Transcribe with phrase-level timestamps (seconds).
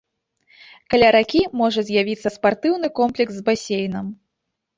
[0.93, 4.05] Каля ракі можа з'явіцца спартыўны комплекс з басейнам.